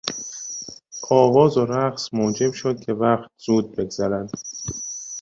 آواز 1.09 1.57
و 1.57 1.65
رقص 1.65 2.13
موجب 2.13 2.51
شد 2.53 2.79
که 2.79 2.93
وقت 2.93 3.31
زود 3.45 3.75
بگذرد. 3.75 4.31